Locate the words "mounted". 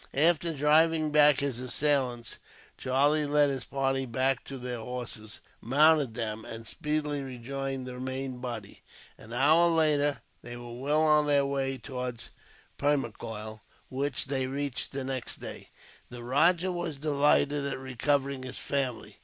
5.61-6.15